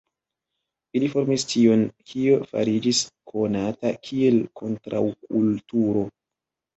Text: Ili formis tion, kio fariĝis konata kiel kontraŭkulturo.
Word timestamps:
Ili 0.99 1.09
formis 1.15 1.43
tion, 1.49 1.83
kio 2.11 2.39
fariĝis 2.51 3.01
konata 3.33 3.91
kiel 4.07 4.39
kontraŭkulturo. 4.63 6.03